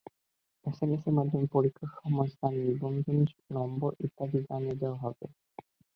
[0.65, 3.17] এসএমএসের মাধ্যমে পরীক্ষার সময়, স্থান, নিবন্ধন
[3.55, 5.25] নম্বর ইত্যাদি তথ্য জানিয়ে দেওয়া হবে।